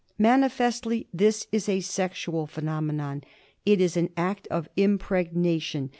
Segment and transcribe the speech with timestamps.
[0.19, 3.23] ^Manifestly this is a sexual phenomenon;
[3.67, 5.89] it is an act of impregnation.